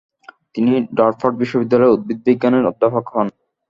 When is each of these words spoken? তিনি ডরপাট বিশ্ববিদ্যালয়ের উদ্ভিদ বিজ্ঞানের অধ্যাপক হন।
তিনি 0.55 0.69
ডরপাট 0.97 1.33
বিশ্ববিদ্যালয়ের 1.41 1.93
উদ্ভিদ 1.95 2.19
বিজ্ঞানের 2.25 2.69
অধ্যাপক 2.71 3.05
হন। 3.13 3.27